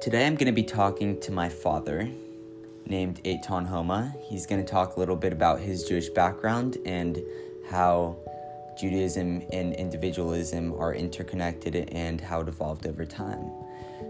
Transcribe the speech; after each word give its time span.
Today 0.00 0.26
I'm 0.26 0.34
going 0.34 0.46
to 0.46 0.52
be 0.52 0.62
talking 0.62 1.20
to 1.20 1.30
my 1.30 1.50
father, 1.50 2.08
named 2.86 3.22
Eitan 3.22 3.66
Homa. 3.66 4.14
He's 4.22 4.46
going 4.46 4.64
to 4.64 4.66
talk 4.66 4.96
a 4.96 4.98
little 4.98 5.14
bit 5.14 5.30
about 5.30 5.60
his 5.60 5.84
Jewish 5.84 6.08
background 6.08 6.78
and 6.86 7.22
how 7.68 8.16
Judaism 8.80 9.42
and 9.52 9.74
individualism 9.74 10.72
are 10.78 10.94
interconnected 10.94 11.76
and 11.92 12.18
how 12.18 12.40
it 12.40 12.48
evolved 12.48 12.86
over 12.86 13.04
time. 13.04 13.50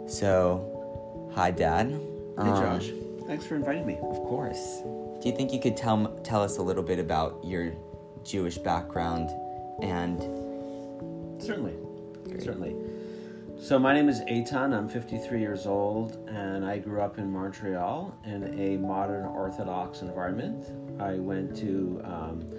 So, 0.07 1.29
hi, 1.35 1.51
Dad. 1.51 1.89
Hey, 1.89 1.97
um, 2.37 2.63
Josh. 2.63 2.91
Thanks 3.27 3.45
for 3.45 3.57
inviting 3.57 3.85
me. 3.85 3.95
Of 3.95 4.23
course. 4.23 4.83
Do 4.85 5.29
you 5.29 5.35
think 5.35 5.53
you 5.53 5.59
could 5.59 5.77
tell 5.77 6.07
tell 6.23 6.45
us 6.45 6.59
a 6.59 6.63
little 6.63 6.85
bit 6.85 7.01
about 7.01 7.41
your 7.45 7.73
Jewish 8.23 8.59
background 8.59 9.29
and? 9.83 10.21
Certainly, 11.43 11.75
Great. 12.29 12.43
certainly. 12.43 12.77
So 13.61 13.79
my 13.79 13.93
name 13.93 14.09
is 14.09 14.23
Eitan. 14.23 14.75
I'm 14.75 14.89
53 14.89 15.39
years 15.39 15.67
old, 15.67 16.17
and 16.29 16.65
I 16.65 16.79
grew 16.79 17.03
up 17.03 17.19
in 17.19 17.31
Montreal 17.31 18.17
in 18.25 18.59
a 18.59 18.79
modern 18.79 19.27
Orthodox 19.27 20.01
environment. 20.01 20.65
I 20.99 21.17
went 21.17 21.55
to 21.59 22.01
um, 22.03 22.51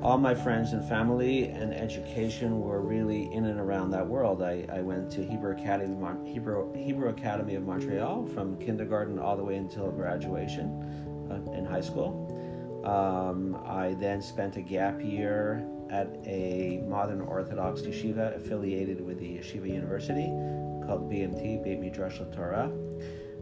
all 0.00 0.18
my 0.18 0.32
friends 0.32 0.74
and 0.74 0.88
family 0.88 1.46
and 1.48 1.74
education 1.74 2.60
were 2.60 2.80
really 2.80 3.32
in 3.32 3.46
and 3.46 3.58
around 3.58 3.90
that 3.90 4.06
world. 4.06 4.42
I, 4.42 4.64
I 4.72 4.80
went 4.80 5.10
to 5.10 5.26
Hebrew 5.26 5.56
Academy, 5.58 5.96
Hebrew, 6.24 6.72
Hebrew 6.72 7.08
Academy 7.08 7.56
of 7.56 7.64
Montreal 7.64 8.24
from 8.28 8.56
kindergarten 8.58 9.18
all 9.18 9.36
the 9.36 9.44
way 9.44 9.56
until 9.56 9.90
graduation 9.90 11.28
uh, 11.32 11.50
in 11.50 11.64
high 11.64 11.80
school. 11.80 12.28
Um, 12.84 13.60
I 13.66 13.94
then 13.94 14.22
spent 14.22 14.56
a 14.56 14.62
gap 14.62 15.02
year 15.02 15.66
at 15.92 16.08
a 16.24 16.82
modern 16.88 17.20
Orthodox 17.20 17.82
yeshiva 17.82 18.34
affiliated 18.34 19.04
with 19.04 19.18
the 19.18 19.36
Yeshiva 19.36 19.68
University 19.68 20.26
called 20.86 21.10
BMT, 21.10 21.62
Beit 21.62 21.78
Midrash 21.78 22.18
Torah. 22.34 22.72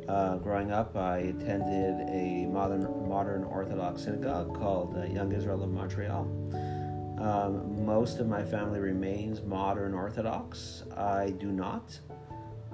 Uh, 0.09 0.37
growing 0.39 0.73
up, 0.73 0.97
I 0.97 1.19
attended 1.19 2.09
a 2.09 2.47
modern 2.47 3.09
modern 3.09 3.45
Orthodox 3.45 4.03
synagogue 4.03 4.59
called 4.59 4.97
uh, 4.99 5.05
Young 5.05 5.31
Israel 5.33 5.63
of 5.63 5.71
Montreal. 5.71 6.23
Um, 7.21 7.85
most 7.87 8.19
of 8.19 8.27
my 8.27 8.43
family 8.43 8.81
remains 8.81 9.43
modern 9.43 9.95
Orthodox. 9.95 10.83
I 10.97 11.31
do 11.39 11.53
not. 11.53 11.97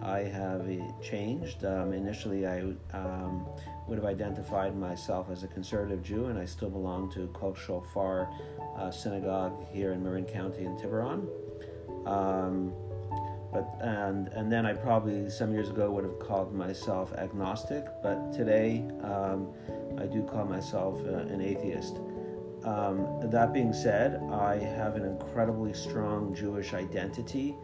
I 0.01 0.21
have 0.21 0.67
changed. 1.03 1.65
Um, 1.65 1.93
initially, 1.93 2.47
I 2.47 2.61
um, 2.95 3.47
would 3.87 3.99
have 3.99 4.07
identified 4.07 4.77
myself 4.77 5.31
as 5.31 5.43
a 5.43 5.49
conservative 5.49 6.03
Jew, 6.03 6.27
and 6.27 6.39
I 6.39 6.45
still 6.45 6.71
belong 6.71 7.11
to 7.13 7.29
Kol 7.29 7.55
Shofar 7.55 8.29
uh, 8.77 8.91
Synagogue 8.91 9.67
here 9.73 9.93
in 9.93 10.03
Marin 10.03 10.25
County 10.25 10.65
in 10.65 10.77
Tiburon. 10.77 11.27
Um, 12.07 12.73
but 13.53 13.79
and 13.81 14.29
and 14.29 14.51
then 14.51 14.67
I 14.67 14.75
probably 14.75 15.31
some 15.31 15.53
years 15.53 15.71
ago 15.71 15.91
would 15.91 16.05
have 16.05 16.19
called 16.19 16.53
myself 16.53 17.13
agnostic, 17.15 17.87
but 18.03 18.33
today 18.33 18.85
um, 19.03 19.49
I 19.99 20.07
do 20.07 20.23
call 20.23 20.45
myself 20.45 21.01
uh, 21.07 21.19
an 21.33 21.41
atheist. 21.41 21.97
Um, 22.65 23.07
that 23.31 23.53
being 23.53 23.73
said, 23.73 24.21
I 24.33 24.57
have 24.57 24.97
an 24.97 25.05
incredibly 25.05 25.73
strong 25.73 26.35
Jewish 26.35 26.75
identity 26.75 27.55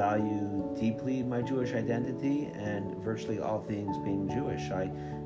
value 0.00 0.74
deeply 0.80 1.22
my 1.22 1.42
Jewish 1.42 1.74
identity 1.74 2.46
and 2.54 2.96
virtually 3.04 3.38
all 3.38 3.60
things 3.60 3.98
being 3.98 4.26
Jewish. 4.30 4.70
I 4.70 4.84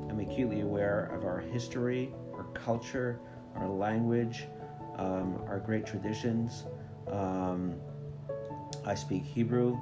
am 0.09 0.19
acutely 0.19 0.59
aware 0.59 1.05
of 1.15 1.23
our 1.23 1.39
history, 1.39 2.13
our 2.33 2.43
culture, 2.53 3.21
our 3.55 3.69
language, 3.69 4.47
um, 4.97 5.41
our 5.47 5.59
great 5.59 5.85
traditions. 5.85 6.65
Um, 7.07 7.75
I 8.85 8.95
speak 8.95 9.23
Hebrew. 9.23 9.79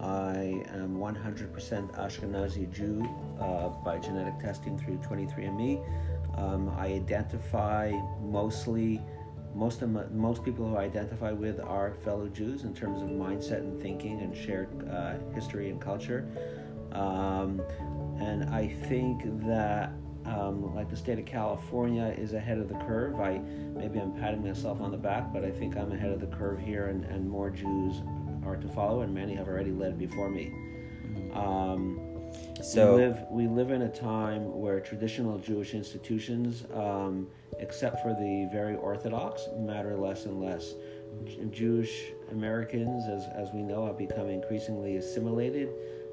I 0.00 0.64
am 0.72 0.96
100% 0.96 1.52
Ashkenazi 1.98 2.72
Jew 2.72 3.06
uh, 3.38 3.68
by 3.84 3.98
genetic 3.98 4.38
testing 4.38 4.78
through 4.78 4.96
23andMe. 4.96 5.84
Um, 6.38 6.70
I 6.70 6.86
identify 6.86 7.92
mostly 8.22 9.02
most 9.54 9.82
of 9.82 9.90
my, 9.90 10.04
most 10.12 10.44
people 10.44 10.68
who 10.68 10.76
I 10.76 10.84
identify 10.84 11.32
with 11.32 11.60
are 11.60 11.94
fellow 12.04 12.28
Jews 12.28 12.64
in 12.64 12.74
terms 12.74 13.02
of 13.02 13.08
mindset 13.08 13.58
and 13.58 13.80
thinking 13.80 14.20
and 14.20 14.36
shared 14.36 14.88
uh, 14.90 15.14
history 15.34 15.70
and 15.70 15.80
culture. 15.80 16.26
Um, 16.92 17.62
and 18.18 18.44
I 18.50 18.68
think 18.88 19.22
that 19.46 19.92
um, 20.24 20.74
like 20.74 20.88
the 20.88 20.96
state 20.96 21.18
of 21.18 21.26
California 21.26 22.14
is 22.16 22.32
ahead 22.32 22.58
of 22.58 22.68
the 22.68 22.78
curve. 22.86 23.20
I 23.20 23.38
maybe 23.38 23.98
I'm 23.98 24.12
patting 24.12 24.44
myself 24.46 24.80
on 24.80 24.90
the 24.90 24.96
back, 24.96 25.32
but 25.32 25.44
I 25.44 25.50
think 25.50 25.76
I'm 25.76 25.92
ahead 25.92 26.10
of 26.10 26.20
the 26.20 26.28
curve 26.28 26.60
here, 26.60 26.88
and, 26.88 27.04
and 27.04 27.28
more 27.28 27.50
Jews 27.50 28.02
are 28.44 28.56
to 28.56 28.68
follow, 28.68 29.00
and 29.00 29.12
many 29.12 29.34
have 29.34 29.48
already 29.48 29.72
led 29.72 29.98
before 29.98 30.28
me. 30.28 30.52
Mm-hmm. 31.06 31.36
Um, 31.36 32.11
so 32.62 32.94
we 32.96 33.02
live 33.02 33.18
we 33.30 33.46
live 33.48 33.70
in 33.70 33.82
a 33.82 33.88
time 33.88 34.58
where 34.58 34.80
traditional 34.80 35.38
Jewish 35.38 35.74
institutions, 35.74 36.64
um, 36.74 37.26
except 37.58 38.02
for 38.02 38.10
the 38.10 38.48
very 38.52 38.76
Orthodox, 38.76 39.48
matter 39.58 39.96
less 39.96 40.26
and 40.26 40.40
less. 40.40 40.74
Jewish 41.50 42.12
Americans, 42.30 43.04
as 43.08 43.26
as 43.34 43.52
we 43.52 43.62
know, 43.62 43.86
have 43.86 43.98
become 43.98 44.28
increasingly 44.28 44.96
assimilated, 44.96 45.68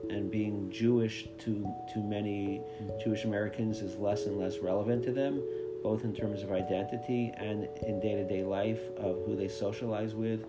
and 0.10 0.30
being 0.32 0.70
Jewish 0.72 1.28
to 1.40 1.74
to 1.94 2.00
many 2.00 2.62
Jewish 3.04 3.26
Americans 3.26 3.82
is 3.82 3.96
less 3.96 4.26
and 4.26 4.38
less 4.38 4.58
relevant 4.60 5.04
to 5.04 5.12
them, 5.12 5.42
both 5.84 6.04
in 6.04 6.14
terms 6.14 6.44
of 6.44 6.52
identity 6.52 7.32
and 7.38 7.68
in 7.88 8.00
day 8.00 8.16
to 8.16 8.28
day 8.28 8.44
life 8.44 8.82
of 8.98 9.24
who 9.26 9.36
they 9.36 9.48
socialize 9.48 10.16
with, 10.16 10.46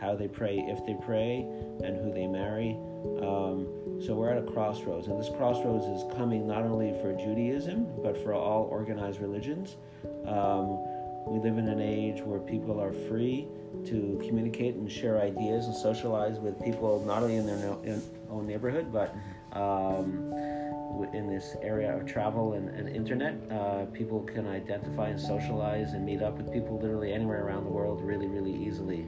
how 0.00 0.14
they 0.14 0.28
pray 0.28 0.58
if 0.58 0.84
they 0.86 0.96
pray, 1.04 1.46
and 1.82 1.96
who 1.96 2.12
they 2.12 2.26
marry. 2.26 2.76
Um, 3.20 4.00
so 4.04 4.14
we're 4.14 4.30
at 4.30 4.38
a 4.38 4.52
crossroads, 4.52 5.08
and 5.08 5.18
this 5.18 5.30
crossroads 5.36 5.84
is 5.86 6.04
coming 6.16 6.46
not 6.46 6.62
only 6.62 6.92
for 7.00 7.12
Judaism 7.12 7.86
but 8.02 8.16
for 8.22 8.34
all 8.34 8.64
organized 8.64 9.20
religions. 9.20 9.76
Um, 10.26 10.78
we 11.26 11.38
live 11.38 11.56
in 11.56 11.68
an 11.68 11.80
age 11.80 12.20
where 12.20 12.38
people 12.38 12.80
are 12.80 12.92
free 12.92 13.48
to 13.86 14.20
communicate 14.26 14.74
and 14.74 14.90
share 14.90 15.20
ideas 15.20 15.66
and 15.66 15.74
socialize 15.74 16.38
with 16.38 16.62
people 16.62 17.02
not 17.06 17.22
only 17.22 17.36
in 17.36 17.46
their 17.46 17.76
own 18.30 18.46
neighborhood 18.46 18.92
but 18.92 19.14
um, 19.52 20.30
in 21.12 21.28
this 21.28 21.56
area 21.62 21.96
of 21.96 22.06
travel 22.06 22.52
and, 22.54 22.68
and 22.68 22.88
internet. 22.88 23.34
Uh, 23.50 23.86
people 23.86 24.22
can 24.22 24.46
identify 24.46 25.08
and 25.08 25.20
socialize 25.20 25.92
and 25.92 26.04
meet 26.04 26.22
up 26.22 26.36
with 26.36 26.52
people 26.52 26.78
literally 26.78 27.12
anywhere 27.12 27.44
around 27.44 27.64
the 27.64 27.70
world 27.70 28.02
really, 28.02 28.26
really 28.26 28.54
easily. 28.54 29.06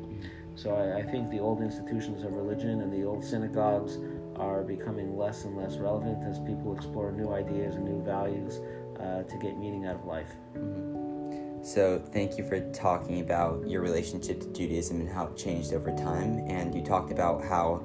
So 0.56 0.74
I, 0.74 1.00
I 1.00 1.02
think 1.02 1.30
the 1.30 1.38
old 1.38 1.60
institutions 1.60 2.24
of 2.24 2.32
religion 2.32 2.80
and 2.80 2.92
the 2.92 3.04
old 3.04 3.22
synagogues 3.22 3.98
are 4.36 4.62
becoming 4.62 5.16
less 5.16 5.44
and 5.44 5.56
less 5.56 5.76
relevant 5.76 6.24
as 6.24 6.38
people 6.40 6.74
explore 6.74 7.12
new 7.12 7.32
ideas 7.32 7.76
and 7.76 7.84
new 7.84 8.02
values 8.02 8.60
uh, 8.98 9.22
to 9.22 9.38
get 9.38 9.58
meaning 9.58 9.86
out 9.86 9.96
of 9.96 10.04
life. 10.06 10.30
Mm-hmm. 10.56 11.62
So, 11.62 12.00
thank 12.12 12.38
you 12.38 12.44
for 12.44 12.60
talking 12.70 13.20
about 13.20 13.66
your 13.68 13.82
relationship 13.82 14.40
to 14.40 14.46
Judaism 14.52 15.00
and 15.00 15.08
how 15.08 15.26
it 15.26 15.36
changed 15.36 15.72
over 15.72 15.90
time. 15.96 16.44
And 16.48 16.72
you 16.72 16.80
talked 16.80 17.10
about 17.10 17.42
how 17.42 17.84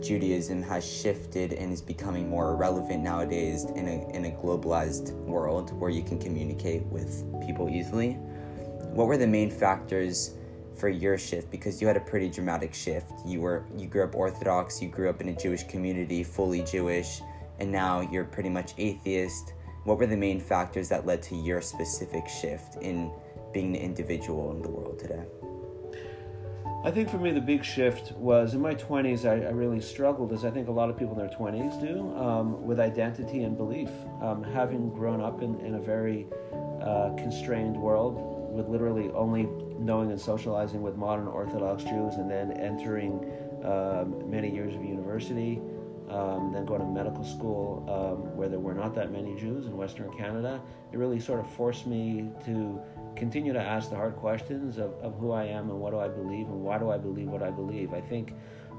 Judaism 0.00 0.62
has 0.62 0.86
shifted 0.86 1.52
and 1.52 1.72
is 1.72 1.82
becoming 1.82 2.28
more 2.28 2.54
relevant 2.54 3.02
nowadays 3.02 3.64
in 3.64 3.88
a, 3.88 4.08
in 4.14 4.26
a 4.26 4.30
globalized 4.30 5.12
world 5.24 5.72
where 5.80 5.90
you 5.90 6.04
can 6.04 6.20
communicate 6.20 6.84
with 6.86 7.24
people 7.44 7.68
easily. 7.68 8.12
What 8.92 9.08
were 9.08 9.16
the 9.16 9.26
main 9.26 9.50
factors 9.50 10.35
for 10.76 10.88
your 10.88 11.18
shift 11.18 11.50
because 11.50 11.80
you 11.80 11.86
had 11.86 11.96
a 11.96 12.00
pretty 12.00 12.28
dramatic 12.28 12.74
shift. 12.74 13.12
You 13.24 13.40
were 13.40 13.64
you 13.76 13.86
grew 13.86 14.04
up 14.04 14.14
Orthodox, 14.14 14.80
you 14.82 14.88
grew 14.88 15.08
up 15.08 15.20
in 15.20 15.28
a 15.28 15.34
Jewish 15.34 15.64
community, 15.64 16.22
fully 16.22 16.62
Jewish, 16.62 17.20
and 17.58 17.70
now 17.70 18.00
you're 18.00 18.24
pretty 18.24 18.50
much 18.50 18.72
atheist. 18.78 19.54
What 19.84 19.98
were 19.98 20.06
the 20.06 20.16
main 20.16 20.40
factors 20.40 20.88
that 20.88 21.06
led 21.06 21.22
to 21.24 21.36
your 21.36 21.60
specific 21.60 22.28
shift 22.28 22.76
in 22.82 23.10
being 23.52 23.76
an 23.76 23.82
individual 23.82 24.50
in 24.50 24.62
the 24.62 24.68
world 24.68 24.98
today? 24.98 25.24
I 26.84 26.90
think 26.92 27.08
for 27.08 27.18
me, 27.18 27.32
the 27.32 27.40
big 27.40 27.64
shift 27.64 28.12
was 28.12 28.54
in 28.54 28.60
my 28.60 28.74
20s, 28.74 29.28
I, 29.28 29.46
I 29.46 29.50
really 29.50 29.80
struggled, 29.80 30.32
as 30.32 30.44
I 30.44 30.50
think 30.52 30.68
a 30.68 30.72
lot 30.72 30.88
of 30.88 30.96
people 30.96 31.18
in 31.18 31.26
their 31.26 31.36
20s 31.36 31.80
do, 31.80 32.16
um, 32.16 32.64
with 32.64 32.78
identity 32.78 33.42
and 33.42 33.56
belief. 33.56 33.90
Um, 34.22 34.44
having 34.44 34.90
grown 34.90 35.20
up 35.20 35.42
in, 35.42 35.58
in 35.60 35.74
a 35.74 35.80
very 35.80 36.28
uh, 36.80 37.10
constrained 37.16 37.76
world 37.76 38.36
with 38.52 38.68
literally 38.68 39.10
only 39.10 39.48
knowing 39.78 40.10
and 40.10 40.20
socializing 40.20 40.82
with 40.82 40.96
modern 40.96 41.26
Orthodox 41.28 41.82
Jews, 41.84 42.14
and 42.14 42.30
then 42.30 42.52
entering 42.52 43.24
um, 43.64 44.30
many 44.30 44.52
years 44.52 44.74
of 44.74 44.84
university, 44.84 45.60
um, 46.08 46.52
then 46.52 46.64
going 46.64 46.80
to 46.80 46.86
medical 46.86 47.24
school 47.24 47.84
um, 47.88 48.36
where 48.36 48.48
there 48.48 48.60
were 48.60 48.74
not 48.74 48.94
that 48.94 49.10
many 49.10 49.34
Jews 49.34 49.66
in 49.66 49.76
Western 49.76 50.12
Canada. 50.16 50.60
It 50.92 50.98
really 50.98 51.18
sort 51.18 51.40
of 51.40 51.50
forced 51.50 51.86
me 51.86 52.30
to 52.44 52.80
continue 53.16 53.52
to 53.52 53.60
ask 53.60 53.90
the 53.90 53.96
hard 53.96 54.16
questions 54.16 54.78
of, 54.78 54.92
of 55.02 55.18
who 55.18 55.32
I 55.32 55.44
am 55.44 55.70
and 55.70 55.80
what 55.80 55.90
do 55.90 55.98
I 55.98 56.08
believe 56.08 56.46
and 56.46 56.60
why 56.60 56.78
do 56.78 56.90
I 56.90 56.98
believe 56.98 57.28
what 57.28 57.42
I 57.42 57.50
believe. 57.50 57.92
I 57.92 58.00
think 58.00 58.34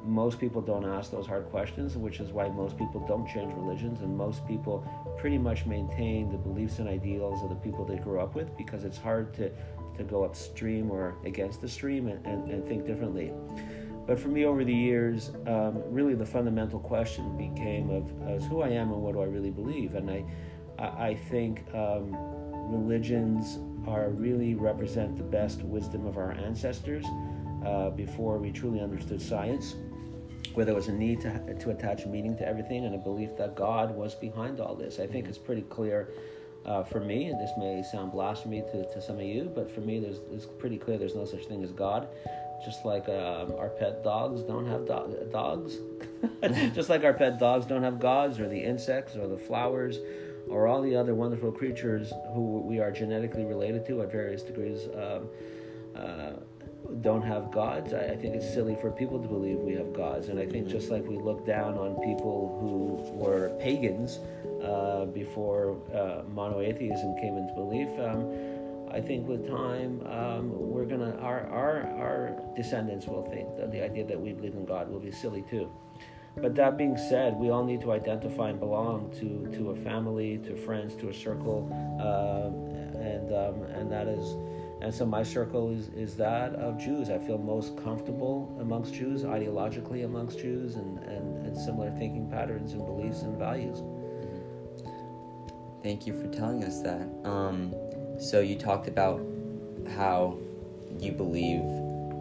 most 0.05 0.39
people 0.39 0.61
don't 0.61 0.85
ask 0.85 1.11
those 1.11 1.27
hard 1.27 1.49
questions, 1.49 1.97
which 1.97 2.19
is 2.19 2.31
why 2.31 2.47
most 2.47 2.77
people 2.77 3.05
don't 3.05 3.27
change 3.27 3.53
religions, 3.53 4.01
and 4.01 4.15
most 4.15 4.47
people 4.47 4.87
pretty 5.17 5.37
much 5.37 5.65
maintain 5.65 6.31
the 6.31 6.37
beliefs 6.37 6.79
and 6.79 6.87
ideals 6.87 7.43
of 7.43 7.49
the 7.49 7.55
people 7.55 7.83
they 7.83 7.97
grew 7.97 8.19
up 8.19 8.33
with 8.33 8.55
because 8.57 8.85
it's 8.85 8.97
hard 8.97 9.33
to, 9.33 9.51
to 9.97 10.03
go 10.03 10.23
upstream 10.23 10.91
or 10.91 11.15
against 11.25 11.61
the 11.61 11.67
stream 11.67 12.07
and, 12.07 12.25
and, 12.25 12.49
and 12.51 12.67
think 12.67 12.85
differently. 12.85 13.31
But 14.07 14.17
for 14.17 14.29
me, 14.29 14.45
over 14.45 14.63
the 14.63 14.73
years, 14.73 15.31
um, 15.47 15.83
really 15.91 16.15
the 16.15 16.25
fundamental 16.25 16.79
question 16.79 17.37
became 17.37 17.89
of 17.89 18.09
as 18.29 18.45
who 18.45 18.61
I 18.61 18.69
am 18.69 18.91
and 18.93 19.01
what 19.01 19.13
do 19.13 19.21
I 19.21 19.25
really 19.25 19.51
believe. 19.51 19.95
And 19.95 20.09
I, 20.09 20.23
I, 20.79 21.07
I 21.09 21.15
think 21.15 21.63
um, 21.73 22.15
religions 22.71 23.59
are 23.85 24.09
really 24.09 24.55
represent 24.55 25.17
the 25.17 25.23
best 25.23 25.61
wisdom 25.61 26.05
of 26.05 26.17
our 26.17 26.31
ancestors 26.31 27.05
uh, 27.65 27.89
before 27.89 28.37
we 28.37 28.51
truly 28.51 28.79
understood 28.79 29.21
science, 29.21 29.75
where 30.53 30.65
there 30.65 30.75
was 30.75 30.87
a 30.87 30.93
need 30.93 31.19
to, 31.21 31.55
to 31.59 31.71
attach 31.71 32.05
meaning 32.05 32.37
to 32.37 32.47
everything 32.47 32.85
and 32.85 32.95
a 32.95 32.97
belief 32.97 33.35
that 33.37 33.55
God 33.55 33.93
was 33.93 34.15
behind 34.15 34.61
all 34.61 34.75
this. 34.75 34.99
I 34.99 35.07
think 35.07 35.27
it's 35.27 35.37
pretty 35.37 35.63
clear 35.63 36.13
uh, 36.67 36.83
for 36.83 36.99
me, 36.99 37.25
and 37.27 37.39
this 37.39 37.51
may 37.57 37.81
sound 37.81 38.11
blasphemy 38.11 38.61
to, 38.71 38.85
to 38.93 39.01
some 39.01 39.17
of 39.17 39.25
you, 39.25 39.51
but 39.55 39.71
for 39.71 39.81
me, 39.81 39.99
there's, 39.99 40.19
it's 40.33 40.45
pretty 40.45 40.77
clear 40.77 40.97
there's 40.97 41.15
no 41.15 41.25
such 41.25 41.45
thing 41.45 41.63
as 41.63 41.71
God. 41.71 42.07
Just 42.65 42.85
like 42.85 43.07
um, 43.07 43.53
our 43.57 43.69
pet 43.69 44.03
dogs 44.03 44.41
don't 44.41 44.65
have 44.65 44.85
do- 44.87 45.27
dogs, 45.31 45.77
just 46.73 46.89
like 46.89 47.03
our 47.03 47.13
pet 47.13 47.39
dogs 47.39 47.65
don't 47.65 47.83
have 47.83 47.99
gods, 47.99 48.39
or 48.39 48.49
the 48.49 48.61
insects, 48.61 49.15
or 49.15 49.27
the 49.27 49.37
flowers, 49.37 49.99
or 50.49 50.67
all 50.67 50.81
the 50.81 50.95
other 50.95 51.13
wonderful 51.13 51.51
creatures 51.51 52.11
who 52.33 52.61
we 52.61 52.79
are 52.79 52.91
genetically 52.91 53.45
related 53.45 53.85
to 53.85 54.01
at 54.01 54.11
various 54.11 54.41
degrees. 54.41 54.87
Um, 54.95 55.29
uh, 55.95 56.31
don't 57.01 57.21
have 57.21 57.51
gods. 57.51 57.93
I, 57.93 58.11
I, 58.11 58.15
think 58.15 58.35
it's 58.35 58.51
silly 58.53 58.77
for 58.79 58.91
people 58.91 59.19
to 59.19 59.27
believe 59.27 59.57
we 59.57 59.73
have 59.73 59.93
gods. 59.93 60.29
And 60.29 60.39
I 60.39 60.45
think 60.45 60.67
just 60.67 60.89
like 60.89 61.05
we 61.05 61.17
look 61.17 61.45
down 61.45 61.77
on 61.77 61.95
people 62.03 62.57
who 62.61 63.15
were 63.15 63.55
pagans 63.59 64.19
uh, 64.63 65.05
before 65.05 65.77
uh, 65.93 66.23
monotheism 66.33 67.15
came 67.19 67.37
into 67.37 67.53
belief, 67.53 67.89
um, 67.99 68.87
I 68.91 69.01
think 69.01 69.27
with 69.27 69.47
time 69.47 70.01
um, 70.07 70.49
we're 70.53 70.85
gonna 70.85 71.17
our, 71.17 71.45
our 71.47 71.81
our 71.99 72.41
descendants 72.55 73.05
will 73.05 73.23
think 73.23 73.57
that 73.57 73.71
the 73.71 73.83
idea 73.83 74.05
that 74.05 74.19
we 74.19 74.31
believe 74.31 74.53
in 74.53 74.65
God 74.65 74.89
will 74.89 74.99
be 74.99 75.11
silly 75.11 75.43
too. 75.49 75.69
But 76.41 76.55
that 76.55 76.77
being 76.77 76.97
said, 76.97 77.35
we 77.35 77.49
all 77.49 77.65
need 77.65 77.81
to 77.81 77.91
identify 77.91 78.49
and 78.49 78.59
belong 78.59 79.11
to, 79.19 79.51
to 79.57 79.71
a 79.71 79.75
family, 79.75 80.37
to 80.45 80.55
friends, 80.55 80.95
to 80.97 81.09
a 81.09 81.13
circle, 81.13 81.67
uh, 81.99 82.49
and 83.01 83.33
um, 83.33 83.63
and 83.71 83.91
that 83.91 84.07
is 84.07 84.35
and 84.81 84.93
so 84.93 85.05
my 85.05 85.23
circle 85.23 85.71
is, 85.71 85.87
is 85.89 86.15
that 86.17 86.53
of 86.55 86.77
Jews. 86.77 87.09
I 87.09 87.17
feel 87.17 87.37
most 87.37 87.75
comfortable 87.83 88.55
amongst 88.61 88.93
Jews, 88.93 89.23
ideologically 89.23 90.05
amongst 90.05 90.39
Jews, 90.39 90.75
and, 90.75 90.99
and, 90.99 91.47
and 91.47 91.57
similar 91.57 91.89
thinking 91.91 92.29
patterns 92.29 92.73
and 92.73 92.85
beliefs 92.85 93.23
and 93.23 93.37
values. 93.37 93.81
Thank 95.81 96.05
you 96.05 96.13
for 96.13 96.27
telling 96.27 96.63
us 96.63 96.81
that. 96.81 97.07
Um, 97.23 97.73
so 98.19 98.39
you 98.39 98.55
talked 98.55 98.87
about 98.87 99.21
how 99.95 100.37
you 100.99 101.11
believe 101.11 101.61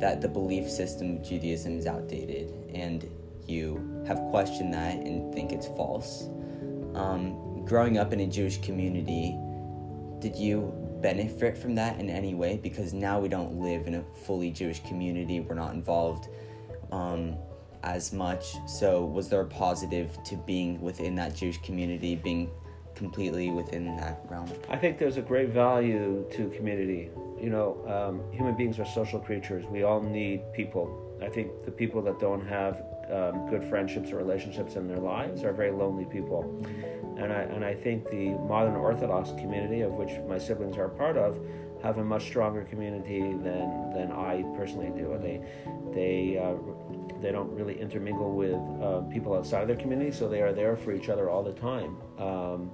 that 0.00 0.20
the 0.20 0.28
belief 0.28 0.68
system 0.68 1.16
of 1.16 1.22
Judaism 1.22 1.78
is 1.78 1.86
outdated, 1.86 2.52
and 2.74 3.10
you 3.46 4.02
have 4.06 4.18
questioned 4.30 4.72
that 4.72 4.94
and 4.94 5.32
think 5.34 5.52
it's 5.52 5.66
false. 5.66 6.28
Um, 6.94 7.64
growing 7.66 7.98
up 7.98 8.12
in 8.14 8.20
a 8.20 8.26
Jewish 8.26 8.60
community, 8.60 9.36
did 10.20 10.36
you 10.36 10.85
benefit 11.06 11.56
from 11.56 11.76
that 11.76 12.00
in 12.00 12.10
any 12.10 12.34
way 12.34 12.58
because 12.60 12.92
now 12.92 13.20
we 13.20 13.28
don't 13.28 13.60
live 13.60 13.86
in 13.86 13.94
a 13.94 14.04
fully 14.24 14.50
Jewish 14.50 14.80
community. 14.82 15.38
We're 15.38 15.54
not 15.54 15.72
involved 15.72 16.26
um, 16.90 17.36
as 17.84 18.12
much. 18.12 18.56
So, 18.66 19.04
was 19.04 19.28
there 19.28 19.42
a 19.42 19.46
positive 19.46 20.18
to 20.24 20.34
being 20.34 20.80
within 20.80 21.14
that 21.14 21.36
Jewish 21.36 21.58
community, 21.62 22.16
being 22.16 22.50
completely 22.96 23.50
within 23.50 23.96
that 23.98 24.20
realm? 24.28 24.50
I 24.68 24.76
think 24.76 24.98
there's 24.98 25.16
a 25.16 25.22
great 25.22 25.50
value 25.50 26.26
to 26.32 26.48
community. 26.48 27.10
You 27.40 27.50
know, 27.50 27.68
um, 27.86 28.32
human 28.32 28.56
beings 28.56 28.80
are 28.80 28.84
social 28.84 29.20
creatures. 29.20 29.64
We 29.66 29.84
all 29.84 30.02
need 30.02 30.40
people. 30.54 30.84
I 31.22 31.28
think 31.28 31.64
the 31.64 31.70
people 31.70 32.02
that 32.02 32.18
don't 32.18 32.44
have 32.48 32.82
um, 33.12 33.48
good 33.48 33.64
friendships 33.64 34.10
or 34.12 34.16
relationships 34.16 34.76
in 34.76 34.86
their 34.86 34.98
lives 34.98 35.44
are 35.44 35.52
very 35.52 35.70
lonely 35.70 36.04
people. 36.04 36.42
And 37.18 37.32
I, 37.32 37.42
and 37.42 37.64
I 37.64 37.74
think 37.74 38.10
the 38.10 38.30
modern 38.30 38.74
Orthodox 38.74 39.30
community, 39.30 39.80
of 39.80 39.92
which 39.92 40.10
my 40.28 40.38
siblings 40.38 40.76
are 40.76 40.88
part 40.88 41.16
of, 41.16 41.40
have 41.82 41.98
a 41.98 42.04
much 42.04 42.24
stronger 42.24 42.64
community 42.64 43.20
than, 43.20 43.90
than 43.94 44.10
I 44.12 44.44
personally 44.56 44.90
do. 44.90 45.16
They, 45.20 45.40
they, 45.92 46.38
uh, 46.38 46.54
they 47.20 47.32
don't 47.32 47.50
really 47.54 47.80
intermingle 47.80 48.32
with 48.32 48.54
uh, 48.82 49.00
people 49.12 49.34
outside 49.34 49.62
of 49.62 49.68
their 49.68 49.76
community, 49.76 50.10
so 50.10 50.28
they 50.28 50.42
are 50.42 50.52
there 50.52 50.76
for 50.76 50.92
each 50.92 51.08
other 51.08 51.30
all 51.30 51.42
the 51.42 51.52
time. 51.52 51.96
Um, 52.18 52.70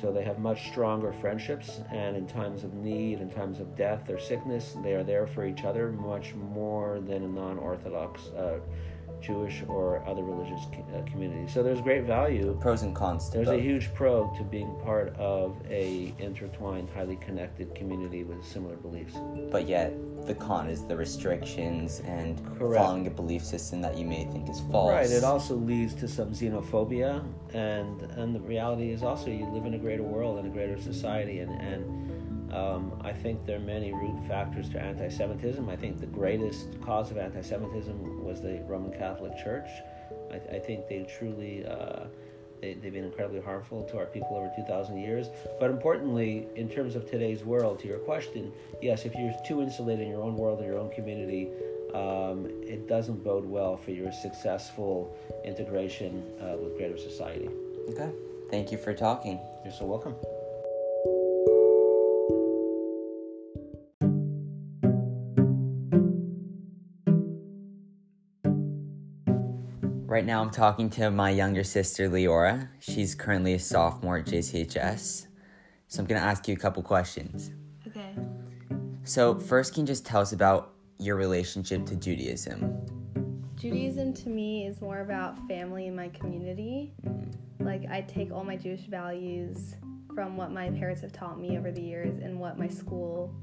so 0.00 0.10
they 0.10 0.24
have 0.24 0.38
much 0.38 0.68
stronger 0.70 1.12
friendships, 1.12 1.80
and 1.92 2.16
in 2.16 2.26
times 2.26 2.64
of 2.64 2.74
need, 2.74 3.20
in 3.20 3.30
times 3.30 3.60
of 3.60 3.76
death 3.76 4.08
or 4.08 4.18
sickness, 4.18 4.76
they 4.82 4.94
are 4.94 5.04
there 5.04 5.26
for 5.26 5.44
each 5.46 5.64
other 5.64 5.92
much 5.92 6.34
more 6.34 7.00
than 7.00 7.22
a 7.22 7.28
non 7.28 7.58
Orthodox 7.58 8.28
uh, 8.30 8.58
Jewish 9.22 9.62
or 9.68 10.04
other 10.06 10.22
religious 10.22 10.60
uh, 10.66 11.02
communities. 11.10 11.52
So 11.52 11.62
there's 11.62 11.80
great 11.80 12.04
value. 12.04 12.56
Pros 12.60 12.82
and 12.82 12.94
cons. 12.94 13.30
there's 13.30 13.46
both. 13.46 13.58
a 13.58 13.62
huge 13.62 13.92
pro 13.94 14.28
to 14.36 14.42
being 14.42 14.74
part 14.82 15.14
of 15.16 15.56
a 15.70 16.14
intertwined, 16.18 16.88
highly 16.90 17.16
connected 17.16 17.74
community 17.74 18.24
with 18.24 18.44
similar 18.44 18.76
beliefs. 18.76 19.14
But 19.50 19.68
yet, 19.68 19.92
the 20.26 20.34
con 20.34 20.68
is 20.68 20.84
the 20.84 20.96
restrictions 20.96 22.00
and 22.04 22.38
Correct. 22.58 22.82
following 22.82 23.06
a 23.06 23.10
belief 23.10 23.44
system 23.44 23.80
that 23.82 23.96
you 23.96 24.04
may 24.04 24.24
think 24.24 24.48
is 24.48 24.60
false. 24.70 24.92
Right. 24.92 25.10
It 25.10 25.24
also 25.24 25.54
leads 25.54 25.94
to 25.94 26.08
some 26.08 26.32
xenophobia, 26.32 27.24
and 27.54 28.02
and 28.02 28.34
the 28.34 28.40
reality 28.40 28.90
is 28.90 29.02
also 29.02 29.30
you 29.30 29.46
live 29.46 29.66
in 29.66 29.74
a 29.74 29.78
greater 29.78 30.02
world 30.02 30.38
and 30.38 30.46
a 30.46 30.50
greater 30.50 30.80
society, 30.80 31.40
and 31.40 31.52
and 31.60 32.31
um, 32.52 33.00
I 33.02 33.12
think 33.12 33.46
there 33.46 33.56
are 33.56 33.60
many 33.60 33.92
root 33.92 34.26
factors 34.28 34.68
to 34.70 34.80
anti 34.80 35.08
Semitism. 35.08 35.68
I 35.68 35.76
think 35.76 36.00
the 36.00 36.06
greatest 36.06 36.80
cause 36.82 37.10
of 37.10 37.18
anti 37.18 37.42
Semitism 37.42 38.24
was 38.24 38.40
the 38.40 38.62
Roman 38.66 38.92
Catholic 38.92 39.36
Church. 39.42 39.68
I, 40.30 40.56
I 40.56 40.58
think 40.58 40.88
they 40.88 41.06
truly. 41.18 41.64
Uh, 41.66 42.04
they, 42.60 42.74
have 42.74 42.92
been 42.92 43.04
incredibly 43.04 43.40
harmful 43.40 43.82
to 43.84 43.98
our 43.98 44.06
people 44.06 44.36
over 44.36 44.48
2,000 44.54 44.96
years. 44.96 45.26
But 45.58 45.70
importantly, 45.70 46.46
in 46.54 46.68
terms 46.68 46.94
of 46.94 47.10
today's 47.10 47.42
world, 47.42 47.80
to 47.80 47.88
your 47.88 47.98
question, 47.98 48.52
yes, 48.80 49.04
if 49.04 49.14
you're 49.16 49.34
too 49.44 49.62
insulated 49.62 50.04
in 50.04 50.12
your 50.12 50.22
own 50.22 50.36
world 50.36 50.60
and 50.60 50.68
your 50.68 50.78
own 50.78 50.92
community, 50.92 51.48
um, 51.92 52.46
it 52.62 52.88
doesn't 52.88 53.24
bode 53.24 53.44
well 53.44 53.76
for 53.76 53.90
your 53.90 54.12
successful 54.12 55.16
integration 55.44 56.22
uh, 56.40 56.56
with 56.56 56.76
greater 56.76 56.96
society. 56.96 57.48
Okay. 57.90 58.12
Thank 58.50 58.70
you 58.70 58.78
for 58.78 58.94
talking. 58.94 59.40
You're 59.64 59.72
so 59.72 59.84
welcome. 59.84 60.14
Right 70.12 70.26
now, 70.26 70.42
I'm 70.42 70.50
talking 70.50 70.90
to 70.90 71.10
my 71.10 71.30
younger 71.30 71.64
sister, 71.64 72.06
Leora. 72.06 72.68
She's 72.80 73.14
currently 73.14 73.54
a 73.54 73.58
sophomore 73.58 74.18
at 74.18 74.26
JCHS. 74.26 75.26
So 75.88 76.00
I'm 76.00 76.06
going 76.06 76.20
to 76.20 76.26
ask 76.26 76.46
you 76.46 76.52
a 76.52 76.58
couple 76.58 76.82
questions. 76.82 77.50
Okay. 77.86 78.14
So, 79.04 79.38
first, 79.38 79.72
can 79.72 79.84
you 79.84 79.86
just 79.86 80.04
tell 80.04 80.20
us 80.20 80.34
about 80.34 80.74
your 80.98 81.16
relationship 81.16 81.86
to 81.86 81.96
Judaism? 81.96 82.84
Judaism 83.56 84.12
to 84.12 84.28
me 84.28 84.66
is 84.66 84.82
more 84.82 85.00
about 85.00 85.38
family 85.48 85.86
and 85.86 85.96
my 85.96 86.10
community. 86.10 86.92
Mm-hmm. 87.06 87.64
Like, 87.64 87.86
I 87.90 88.02
take 88.02 88.32
all 88.32 88.44
my 88.44 88.56
Jewish 88.56 88.82
values 88.82 89.76
from 90.14 90.36
what 90.36 90.52
my 90.52 90.68
parents 90.72 91.00
have 91.00 91.12
taught 91.14 91.40
me 91.40 91.56
over 91.56 91.72
the 91.72 91.80
years 91.80 92.18
and 92.18 92.38
what 92.38 92.58
my 92.58 92.68
school 92.68 93.34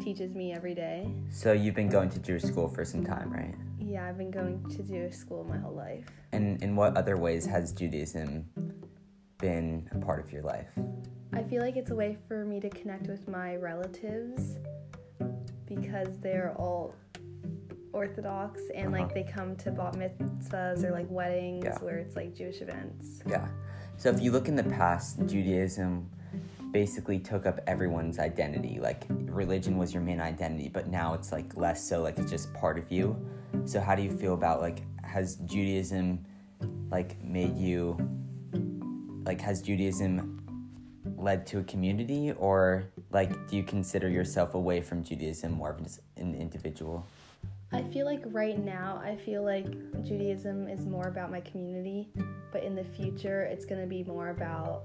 teaches 0.00 0.36
me 0.36 0.54
every 0.54 0.76
day. 0.76 1.12
So, 1.30 1.50
you've 1.50 1.74
been 1.74 1.90
going 1.90 2.10
to 2.10 2.20
Jewish 2.20 2.44
school 2.44 2.68
for 2.68 2.84
some 2.84 3.04
time, 3.04 3.32
right? 3.32 3.56
Yeah, 3.88 4.08
I've 4.08 4.18
been 4.18 4.32
going 4.32 4.68
to 4.70 4.82
Jewish 4.82 5.14
school 5.14 5.44
my 5.44 5.58
whole 5.58 5.74
life. 5.74 6.06
And 6.32 6.60
in 6.60 6.74
what 6.74 6.96
other 6.96 7.16
ways 7.16 7.46
has 7.46 7.72
Judaism 7.72 8.44
been 9.38 9.88
a 9.92 9.98
part 9.98 10.24
of 10.24 10.32
your 10.32 10.42
life? 10.42 10.68
I 11.32 11.44
feel 11.44 11.62
like 11.62 11.76
it's 11.76 11.92
a 11.92 11.94
way 11.94 12.18
for 12.26 12.44
me 12.44 12.58
to 12.60 12.68
connect 12.68 13.06
with 13.06 13.28
my 13.28 13.54
relatives 13.56 14.58
because 15.66 16.18
they're 16.18 16.52
all 16.56 16.96
Orthodox 17.92 18.60
and 18.74 18.88
uh-huh. 18.88 19.04
like 19.04 19.14
they 19.14 19.22
come 19.22 19.54
to 19.56 19.70
bat 19.70 19.94
mitzvahs 19.94 20.82
or 20.82 20.90
like 20.90 21.06
weddings 21.08 21.64
yeah. 21.64 21.78
where 21.78 21.98
it's 21.98 22.16
like 22.16 22.34
Jewish 22.34 22.60
events. 22.62 23.22
Yeah. 23.24 23.46
So 23.98 24.10
if 24.10 24.20
you 24.20 24.32
look 24.32 24.48
in 24.48 24.56
the 24.56 24.64
past, 24.64 25.24
Judaism 25.26 26.10
basically 26.72 27.18
took 27.18 27.46
up 27.46 27.60
everyone's 27.66 28.18
identity. 28.18 28.78
Like 28.80 29.04
religion 29.08 29.76
was 29.76 29.92
your 29.92 30.02
main 30.02 30.20
identity, 30.20 30.68
but 30.68 30.88
now 30.88 31.14
it's 31.14 31.32
like 31.32 31.56
less 31.56 31.86
so 31.86 32.02
like 32.02 32.18
it's 32.18 32.30
just 32.30 32.52
part 32.54 32.78
of 32.78 32.90
you. 32.90 33.16
So 33.64 33.80
how 33.80 33.94
do 33.94 34.02
you 34.02 34.10
feel 34.10 34.34
about 34.34 34.60
like 34.60 34.82
has 35.02 35.36
Judaism 35.36 36.24
like 36.90 37.22
made 37.22 37.56
you 37.56 37.96
like 39.24 39.40
has 39.40 39.62
Judaism 39.62 40.42
led 41.16 41.46
to 41.46 41.58
a 41.58 41.64
community 41.64 42.32
or 42.38 42.84
like 43.10 43.48
do 43.48 43.56
you 43.56 43.62
consider 43.62 44.08
yourself 44.08 44.54
away 44.54 44.80
from 44.80 45.02
Judaism 45.02 45.52
more 45.52 45.70
of 45.70 45.80
an 46.16 46.34
individual? 46.34 47.06
I 47.72 47.82
feel 47.82 48.06
like 48.06 48.22
right 48.26 48.58
now 48.58 49.00
I 49.04 49.16
feel 49.16 49.42
like 49.42 49.66
Judaism 50.04 50.68
is 50.68 50.86
more 50.86 51.08
about 51.08 51.30
my 51.30 51.40
community, 51.40 52.08
but 52.52 52.62
in 52.62 52.74
the 52.74 52.84
future 52.84 53.42
it's 53.42 53.64
going 53.64 53.80
to 53.80 53.86
be 53.86 54.04
more 54.04 54.30
about 54.30 54.84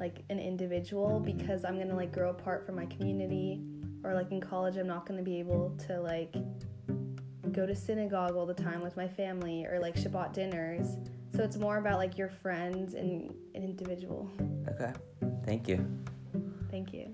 like 0.00 0.22
an 0.30 0.38
individual 0.38 1.20
mm-hmm. 1.20 1.36
because 1.36 1.64
I'm 1.64 1.76
to 1.88 1.94
like 1.94 2.12
grow 2.12 2.30
apart 2.30 2.66
from 2.66 2.76
my 2.76 2.86
community 2.86 3.62
or 4.04 4.14
like 4.14 4.30
in 4.32 4.40
college 4.40 4.76
I'm 4.76 4.86
not 4.86 5.06
to 5.18 5.24
be 5.24 5.38
able 5.38 5.76
to 5.86 6.00
like 6.00 6.34
go 7.52 7.66
to 7.66 7.74
synagogue 7.74 8.34
all 8.34 8.46
the 8.46 8.54
time 8.54 8.80
with 8.80 8.96
my 8.96 9.06
family 9.06 9.66
or 9.66 9.78
like 9.80 9.94
Shabbat 9.94 10.32
dinners. 10.32 10.96
So 11.34 11.42
it's 11.42 11.56
more 11.56 11.78
about 11.78 11.98
like 11.98 12.18
your 12.18 12.28
friends 12.28 12.94
and 12.94 13.30
an 13.54 13.62
individual. 13.62 14.30
Okay. 14.68 14.92
Thank 15.44 15.68
you. 15.68 15.86
Thank 16.70 16.92
you. 16.92 17.12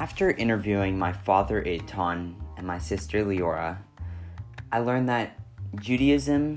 After 0.00 0.30
interviewing 0.30 0.98
my 0.98 1.12
father 1.12 1.62
Eitan 1.62 2.34
and 2.56 2.66
my 2.66 2.78
sister 2.78 3.22
Leora, 3.22 3.76
I 4.72 4.78
learned 4.78 5.10
that 5.10 5.38
Judaism 5.78 6.56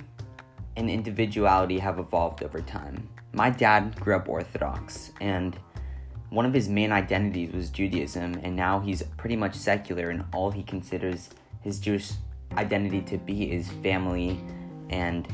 and 0.77 0.89
individuality 0.89 1.79
have 1.79 1.99
evolved 1.99 2.41
over 2.41 2.61
time. 2.61 3.09
My 3.33 3.49
dad 3.49 3.99
grew 3.99 4.15
up 4.15 4.29
Orthodox, 4.29 5.11
and 5.19 5.59
one 6.29 6.45
of 6.45 6.53
his 6.53 6.69
main 6.69 6.93
identities 6.93 7.51
was 7.51 7.69
Judaism, 7.69 8.39
and 8.43 8.55
now 8.55 8.79
he's 8.79 9.03
pretty 9.17 9.35
much 9.35 9.55
secular, 9.55 10.09
and 10.09 10.23
all 10.33 10.49
he 10.49 10.63
considers 10.63 11.29
his 11.59 11.81
Jewish 11.81 12.13
identity 12.53 13.01
to 13.01 13.17
be 13.17 13.51
is 13.51 13.69
family 13.83 14.39
and 14.89 15.27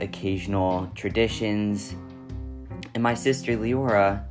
occasional 0.00 0.92
traditions. 0.94 1.96
And 2.94 3.02
my 3.02 3.14
sister 3.14 3.56
Leora 3.56 4.22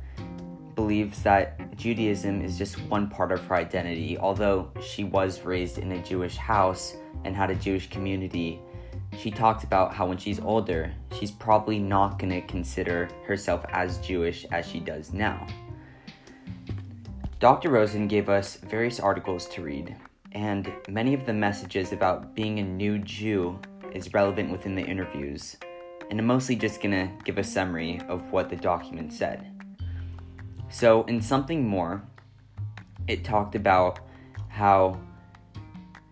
believes 0.74 1.22
that 1.24 1.60
Judaism 1.76 2.42
is 2.42 2.58
just 2.58 2.80
one 2.82 3.08
part 3.08 3.32
of 3.32 3.44
her 3.46 3.56
identity, 3.56 4.18
although 4.18 4.70
she 4.82 5.04
was 5.04 5.42
raised 5.42 5.78
in 5.78 5.92
a 5.92 6.02
Jewish 6.02 6.36
house 6.36 6.96
and 7.24 7.36
had 7.36 7.50
a 7.50 7.54
Jewish 7.54 7.88
community 7.90 8.60
she 9.18 9.30
talked 9.30 9.64
about 9.64 9.94
how 9.94 10.06
when 10.06 10.18
she's 10.18 10.40
older, 10.40 10.92
she's 11.18 11.30
probably 11.30 11.78
not 11.78 12.18
going 12.18 12.30
to 12.30 12.40
consider 12.42 13.08
herself 13.26 13.64
as 13.70 13.98
Jewish 13.98 14.44
as 14.52 14.66
she 14.66 14.80
does 14.80 15.12
now. 15.12 15.46
Dr. 17.38 17.70
Rosen 17.70 18.08
gave 18.08 18.28
us 18.28 18.56
various 18.56 19.00
articles 19.00 19.46
to 19.50 19.62
read, 19.62 19.96
and 20.32 20.72
many 20.88 21.14
of 21.14 21.26
the 21.26 21.32
messages 21.32 21.92
about 21.92 22.34
being 22.34 22.58
a 22.58 22.62
new 22.62 22.98
Jew 22.98 23.58
is 23.92 24.12
relevant 24.12 24.50
within 24.50 24.74
the 24.74 24.84
interviews, 24.84 25.56
and 26.10 26.18
I'm 26.18 26.26
mostly 26.26 26.56
just 26.56 26.82
going 26.82 26.92
to 26.92 27.24
give 27.24 27.38
a 27.38 27.44
summary 27.44 28.00
of 28.08 28.32
what 28.32 28.48
the 28.48 28.56
document 28.56 29.12
said. 29.12 29.55
So, 30.68 31.04
in 31.04 31.20
something 31.22 31.66
more, 31.66 32.02
it 33.06 33.24
talked 33.24 33.54
about 33.54 34.00
how 34.48 35.00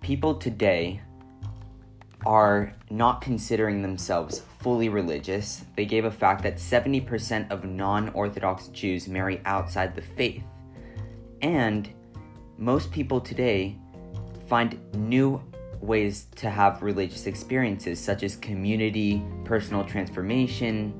people 0.00 0.34
today 0.34 1.00
are 2.26 2.74
not 2.90 3.20
considering 3.20 3.82
themselves 3.82 4.42
fully 4.60 4.88
religious. 4.88 5.64
They 5.76 5.84
gave 5.84 6.04
a 6.04 6.10
fact 6.10 6.42
that 6.44 6.56
70% 6.56 7.50
of 7.50 7.64
non 7.64 8.08
Orthodox 8.10 8.68
Jews 8.68 9.08
marry 9.08 9.40
outside 9.44 9.94
the 9.94 10.02
faith. 10.02 10.44
And 11.42 11.90
most 12.56 12.90
people 12.90 13.20
today 13.20 13.76
find 14.48 14.78
new 14.94 15.42
ways 15.80 16.26
to 16.36 16.48
have 16.48 16.82
religious 16.82 17.26
experiences, 17.26 18.00
such 18.00 18.22
as 18.22 18.36
community, 18.36 19.22
personal 19.44 19.84
transformation, 19.84 20.94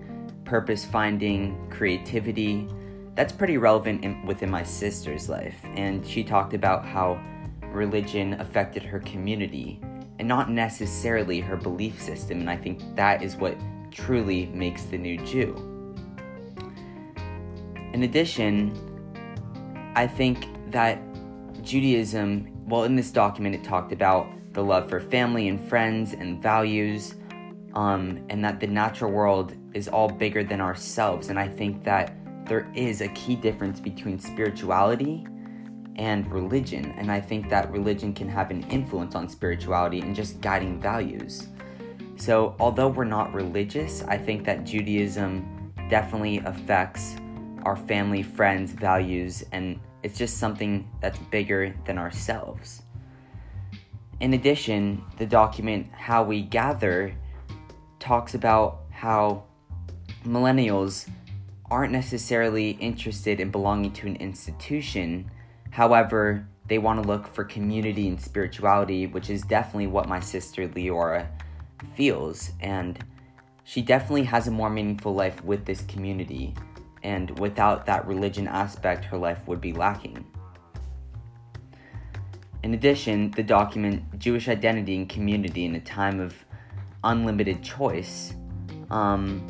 purpose 0.45 0.85
finding, 0.85 1.69
creativity. 1.71 2.69
That's 3.15 3.33
pretty 3.33 3.59
relevant 3.59 4.05
in, 4.05 4.27
within 4.27 4.51
my 4.51 4.65
sister's 4.65 5.29
life. 5.29 5.57
And 5.77 6.05
she 6.07 6.25
talked 6.25 6.55
about 6.55 6.85
how 6.85 7.23
religion 7.63 8.35
affected 8.35 8.83
her 8.83 9.01
community 9.01 9.81
and 10.19 10.27
not 10.27 10.51
necessarily 10.51 11.41
her 11.41 11.57
belief 11.57 12.01
system. 12.01 12.41
And 12.41 12.51
I 12.51 12.57
think 12.57 12.81
that 12.97 13.23
is 13.23 13.37
what 13.37 13.57
truly 13.91 14.47
makes 14.47 14.85
the 14.85 14.99
new 14.99 15.19
Jew. 15.19 15.55
In 17.93 18.03
addition, 18.03 18.73
I 19.95 20.07
think 20.09 20.49
that 20.73 21.01
Judaism, 21.63 22.49
well, 22.67 22.83
in 22.83 22.97
this 22.97 23.13
document, 23.13 23.55
it 23.55 23.63
talked 23.63 23.93
about 23.93 24.27
the 24.53 24.63
love 24.63 24.89
for 24.89 24.99
family 24.99 25.49
and 25.49 25.61
friends 25.69 26.13
and 26.13 26.43
values, 26.43 27.15
um, 27.75 28.25
and 28.29 28.45
that 28.45 28.61
the 28.61 28.67
natural 28.67 29.11
world 29.11 29.55
is 29.73 29.89
all 29.89 30.09
bigger 30.09 30.43
than 30.43 30.61
ourselves. 30.61 31.29
And 31.29 31.39
I 31.39 31.49
think 31.49 31.85
that 31.85 32.17
there 32.47 32.71
is 32.75 33.01
a 33.01 33.09
key 33.09 33.37
difference 33.37 33.81
between 33.81 34.19
spirituality 34.19 35.27
and 35.97 36.31
religion. 36.31 36.93
And 36.97 37.11
I 37.11 37.21
think 37.21 37.49
that 37.51 37.71
religion 37.71 38.13
can 38.13 38.29
have 38.29 38.51
an 38.51 38.63
influence 38.65 39.15
on 39.15 39.29
spirituality 39.29 40.01
and 40.01 40.15
just 40.15 40.41
guiding 40.41 40.81
values. 40.81 41.49
So, 42.17 42.55
although 42.61 42.89
we're 42.89 43.05
not 43.05 43.35
religious, 43.35 44.03
I 44.05 44.19
think 44.19 44.45
that 44.45 44.65
Judaism 44.65 45.73
definitely 45.89 46.39
affects 46.39 47.17
our 47.65 47.77
family, 47.77 48.23
friends, 48.23 48.73
values, 48.73 49.45
and 49.53 49.81
it's 50.03 50.19
just 50.19 50.39
something 50.39 50.89
that's 51.01 51.19
bigger 51.19 51.75
than 51.87 51.99
ourselves. 51.99 52.83
In 54.21 54.35
addition, 54.35 55.03
the 55.19 55.27
document 55.27 55.89
How 55.93 56.23
We 56.23 56.43
Gather 56.43 57.15
talks 57.99 58.35
about 58.35 58.83
how 58.91 59.45
millennials 60.25 61.09
aren't 61.71 61.93
necessarily 61.93 62.73
interested 62.73 63.41
in 63.41 63.51
belonging 63.51 63.93
to 63.93 64.07
an 64.07 64.17
institution 64.17 65.31
However, 65.75 66.47
they 66.69 66.79
want 66.79 67.03
to 67.03 67.09
look 67.09 67.27
for 67.27 67.43
community 67.43 68.07
and 68.07 68.21
spirituality, 68.21 69.09
which 69.09 69.29
is 69.29 69.43
definitely 69.43 69.89
what 69.89 70.09
my 70.09 70.21
sister 70.21 70.69
Leora 70.69 71.27
feels. 71.97 72.53
And 72.61 73.05
she 73.65 73.83
definitely 73.83 74.23
has 74.23 74.47
a 74.47 74.53
more 74.53 74.71
meaningful 74.71 75.17
life 75.17 75.43
with 75.43 75.65
this 75.65 75.83
community. 75.83 76.55
And 77.03 77.37
without 77.41 77.87
that 77.87 78.07
religion 78.07 78.47
aspect, 78.47 79.05
her 79.07 79.19
life 79.19 79.49
would 79.49 79.61
be 79.61 79.73
lacking. 79.73 80.25
In 82.63 82.73
addition, 82.73 83.33
the 83.33 83.43
document 83.43 84.17
Jewish 84.21 84.47
Identity 84.47 84.95
and 84.95 85.09
Community 85.09 85.65
in 85.65 85.75
a 85.75 85.81
Time 85.81 86.21
of 86.21 86.37
Unlimited 87.03 87.65
Choice, 87.65 88.33
um, 88.93 89.45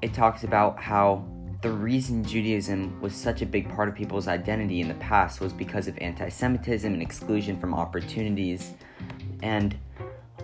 it 0.00 0.14
talks 0.14 0.44
about 0.44 0.80
how 0.80 1.26
the 1.62 1.70
reason 1.70 2.24
Judaism 2.24 3.00
was 3.00 3.14
such 3.14 3.40
a 3.40 3.46
big 3.46 3.68
part 3.68 3.88
of 3.88 3.94
people's 3.94 4.26
identity 4.26 4.80
in 4.80 4.88
the 4.88 4.94
past 4.94 5.40
was 5.40 5.52
because 5.52 5.86
of 5.86 5.96
anti 5.98 6.28
Semitism 6.28 6.92
and 6.92 7.00
exclusion 7.00 7.56
from 7.58 7.72
opportunities. 7.72 8.72
And 9.44 9.76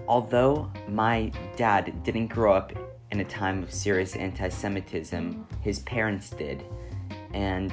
although 0.06 0.70
my 0.88 1.32
dad 1.56 2.04
didn't 2.04 2.28
grow 2.28 2.54
up 2.54 2.72
in 3.10 3.18
a 3.18 3.25
time 3.25 3.64
of 3.64 3.72
serious 3.72 4.14
anti 4.14 4.48
Semitism, 4.48 5.44
his 5.60 5.80
parents 5.80 6.30
did. 6.30 6.62
And 7.34 7.72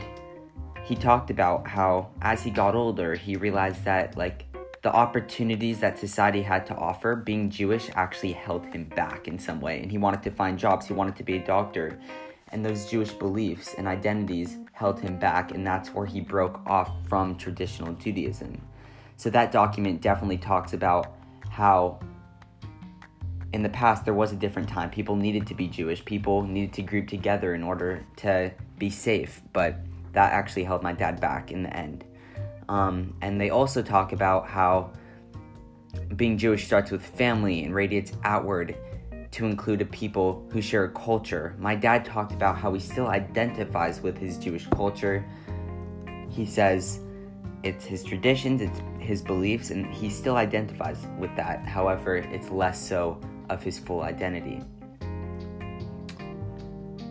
he 0.84 0.96
talked 0.96 1.30
about 1.30 1.68
how, 1.68 2.10
as 2.24 2.42
he 2.42 2.50
got 2.50 2.74
older, 2.74 3.14
he 3.14 3.36
realized 3.36 3.86
that, 3.86 4.18
like, 4.18 4.46
the 4.82 4.92
opportunities 4.92 5.80
that 5.80 5.98
society 5.98 6.42
had 6.42 6.66
to 6.68 6.76
offer, 6.76 7.16
being 7.16 7.50
Jewish 7.50 7.90
actually 7.96 8.34
held 8.34 8.66
him 8.68 8.86
back 8.86 9.28
in 9.28 9.38
some 9.38 9.62
way. 9.62 9.82
And 9.82 9.92
he 9.92 9.98
wanted 9.98 10.24
to 10.24 10.32
find 10.32 10.58
jobs, 10.60 10.88
he 10.88 10.94
wanted 10.94 11.16
to 11.18 11.24
be 11.24 11.38
a 11.38 11.46
doctor 11.46 12.00
and 12.52 12.66
those 12.66 12.90
Jewish 12.90 13.12
beliefs 13.12 13.74
and 13.78 13.88
identities 13.88 14.58
held 14.74 15.00
him 15.00 15.18
back, 15.18 15.52
and 15.52 15.66
that's 15.66 15.90
where 15.90 16.06
he 16.06 16.22
broke 16.22 16.62
off 16.66 16.92
from 17.08 17.38
traditional 17.38 17.94
Judaism. 17.94 18.62
So 19.18 19.30
that 19.30 19.52
document 19.52 20.02
definitely 20.02 20.38
talks 20.38 20.74
about 20.74 21.16
how 21.50 22.00
in 23.54 23.64
the 23.64 23.70
past 23.70 24.04
there 24.04 24.14
was 24.14 24.34
a 24.34 24.36
different 24.36 24.68
time. 24.68 24.90
People 24.90 25.16
needed 25.16 25.48
to 25.48 25.56
be 25.56 25.68
Jewish, 25.68 26.04
people 26.04 26.44
needed 26.44 26.74
to 26.74 26.82
group 26.82 27.08
together 27.08 27.56
in 27.56 27.64
order 27.64 28.06
to 28.18 28.52
be 28.78 28.90
safe, 28.90 29.42
but 29.54 29.78
that 30.12 30.34
actually 30.34 30.66
held 30.66 30.84
my 30.84 30.94
dad 30.94 31.20
back 31.22 31.52
in 31.52 31.64
the 31.64 31.76
end. 31.76 32.04
Um, 32.68 33.16
and 33.22 33.40
they 33.40 33.50
also 33.50 33.82
talk 33.82 34.12
about 34.12 34.48
how 34.48 34.92
being 36.16 36.38
Jewish 36.38 36.66
starts 36.66 36.92
with 36.92 37.06
family 37.06 37.64
and 37.64 37.74
radiates 37.74 38.12
outward 38.24 38.76
to 39.36 39.46
include 39.46 39.82
a 39.82 39.86
people 39.86 40.48
who 40.50 40.62
share 40.62 40.86
a 40.86 40.90
culture. 40.92 41.58
My 41.60 41.76
dad 41.76 42.06
talked 42.06 42.32
about 42.32 42.58
how 42.58 42.74
he 42.74 42.80
still 42.80 43.08
identifies 43.08 44.00
with 44.00 44.18
his 44.18 44.38
Jewish 44.38 44.66
culture. 44.68 45.26
He 46.30 46.46
says 46.46 47.02
it's 47.62 47.84
his 47.84 48.02
traditions, 48.02 48.62
it's 48.62 48.80
his 48.98 49.22
beliefs, 49.22 49.72
and 49.72 49.94
he 49.94 50.10
still 50.10 50.38
identifies 50.38 51.06
with 51.20 51.36
that. 51.36 51.66
However, 51.66 52.16
it's 52.16 52.50
less 52.50 52.80
so 52.80 53.20
of 53.50 53.62
his 53.62 53.78
full 53.78 54.04
identity. 54.04 54.62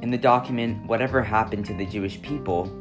In 0.00 0.10
the 0.10 0.16
document, 0.16 0.86
Whatever 0.86 1.22
Happened 1.22 1.66
to 1.66 1.74
the 1.74 1.84
Jewish 1.84 2.22
People, 2.22 2.72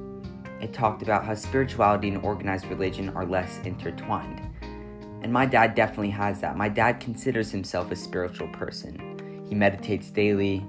it 0.62 0.72
talked 0.72 1.02
about 1.02 1.26
how 1.26 1.36
spirituality 1.36 2.08
and 2.08 2.24
organized 2.24 2.68
religion 2.68 3.10
are 3.10 3.26
less 3.26 3.60
intertwined. 3.66 4.42
And 5.22 5.34
my 5.34 5.46
dad 5.46 5.76
definitely 5.76 6.12
has 6.12 6.40
that. 6.40 6.56
My 6.56 6.70
dad 6.70 7.02
considers 7.02 7.52
himself 7.52 7.92
a 7.92 7.96
spiritual 7.98 8.48
person. 8.50 9.03
He 9.48 9.56
meditates 9.56 10.10
daily. 10.10 10.66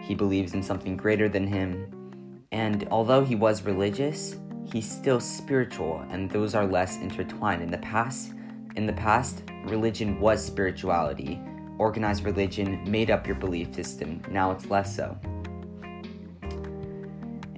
He 0.00 0.14
believes 0.14 0.54
in 0.54 0.62
something 0.62 0.96
greater 0.96 1.28
than 1.28 1.46
him. 1.46 2.46
And 2.52 2.86
although 2.90 3.24
he 3.24 3.34
was 3.34 3.62
religious, 3.62 4.36
he's 4.72 4.90
still 4.90 5.20
spiritual, 5.20 6.04
and 6.10 6.30
those 6.30 6.54
are 6.54 6.66
less 6.66 6.96
intertwined. 6.96 7.62
In 7.62 7.70
the 7.70 7.78
past, 7.78 8.32
in 8.76 8.86
the 8.86 8.92
past, 8.92 9.42
religion 9.64 10.20
was 10.20 10.44
spirituality. 10.44 11.40
Organized 11.78 12.24
religion 12.24 12.82
made 12.90 13.10
up 13.10 13.26
your 13.26 13.36
belief 13.36 13.74
system. 13.74 14.22
Now 14.30 14.50
it's 14.50 14.66
less 14.66 14.94
so. 14.94 15.18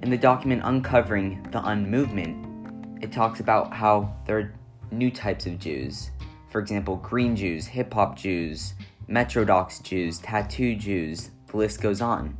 In 0.03 0.09
the 0.09 0.17
document 0.17 0.61
Uncovering 0.65 1.47
the 1.51 1.65
Unmovement, 1.65 3.01
it 3.01 3.11
talks 3.11 3.39
about 3.39 3.73
how 3.73 4.13
there 4.25 4.37
are 4.37 4.53
new 4.91 5.11
types 5.11 5.45
of 5.45 5.59
Jews. 5.59 6.11
For 6.49 6.59
example, 6.59 6.97
green 6.97 7.35
Jews, 7.35 7.65
hip 7.65 7.93
hop 7.93 8.15
Jews, 8.17 8.73
Metrodox 9.09 9.83
Jews, 9.83 10.19
tattoo 10.19 10.75
Jews, 10.75 11.31
the 11.47 11.57
list 11.57 11.81
goes 11.81 11.99
on. 11.99 12.37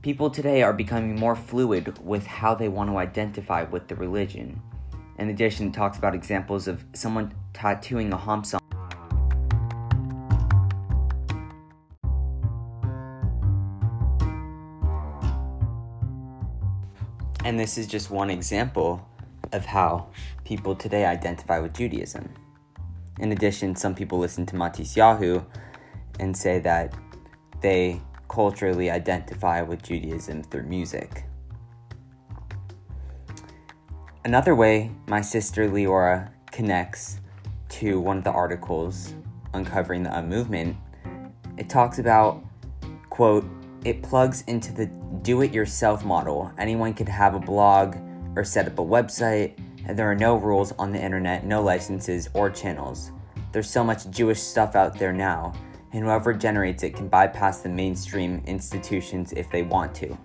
People 0.00 0.30
today 0.30 0.62
are 0.62 0.72
becoming 0.72 1.14
more 1.14 1.36
fluid 1.36 1.98
with 2.04 2.26
how 2.26 2.54
they 2.54 2.68
want 2.68 2.90
to 2.90 2.96
identify 2.96 3.64
with 3.64 3.88
the 3.88 3.96
religion. 3.96 4.62
In 5.18 5.28
addition, 5.28 5.68
it 5.68 5.74
talks 5.74 5.98
about 5.98 6.14
examples 6.14 6.66
of 6.66 6.84
someone 6.94 7.34
tattooing 7.52 8.12
a 8.12 8.44
song. 8.44 8.60
And 17.44 17.60
this 17.60 17.76
is 17.76 17.86
just 17.86 18.10
one 18.10 18.30
example 18.30 19.06
of 19.52 19.66
how 19.66 20.06
people 20.44 20.74
today 20.74 21.04
identify 21.04 21.58
with 21.58 21.74
Judaism. 21.74 22.32
In 23.20 23.32
addition, 23.32 23.76
some 23.76 23.94
people 23.94 24.18
listen 24.18 24.44
to 24.46 24.56
Matisyahu 24.56 25.44
and 26.18 26.36
say 26.36 26.58
that 26.60 26.94
they 27.60 28.00
culturally 28.28 28.90
identify 28.90 29.62
with 29.62 29.82
Judaism 29.82 30.42
through 30.42 30.64
music. 30.64 31.24
Another 34.24 34.54
way 34.54 34.90
my 35.06 35.20
sister 35.20 35.68
Leora 35.68 36.30
connects 36.50 37.20
to 37.68 38.00
one 38.00 38.18
of 38.18 38.24
the 38.24 38.30
articles 38.30 39.14
uncovering 39.52 40.02
the 40.02 40.16
Un 40.16 40.28
movement, 40.28 40.76
it 41.56 41.68
talks 41.68 41.98
about, 41.98 42.44
quote, 43.10 43.44
it 43.84 44.02
plugs 44.02 44.42
into 44.46 44.72
the 44.72 44.86
do 45.22 45.42
it 45.42 45.52
yourself 45.52 46.04
model. 46.04 46.52
Anyone 46.58 46.94
can 46.94 47.06
have 47.06 47.34
a 47.34 47.38
blog 47.38 47.96
or 48.36 48.44
set 48.44 48.66
up 48.66 48.78
a 48.78 48.82
website, 48.82 49.58
there 49.88 50.10
are 50.10 50.14
no 50.14 50.36
rules 50.36 50.72
on 50.72 50.92
the 50.92 51.02
internet, 51.02 51.44
no 51.44 51.62
licenses 51.62 52.28
or 52.34 52.50
channels. 52.50 53.10
There's 53.52 53.70
so 53.70 53.84
much 53.84 54.08
Jewish 54.10 54.40
stuff 54.40 54.74
out 54.74 54.98
there 54.98 55.12
now, 55.12 55.52
and 55.92 56.04
whoever 56.04 56.32
generates 56.32 56.82
it 56.82 56.94
can 56.94 57.08
bypass 57.08 57.60
the 57.60 57.68
mainstream 57.68 58.42
institutions 58.46 59.32
if 59.32 59.50
they 59.50 59.62
want 59.62 59.94
to. 59.96 60.18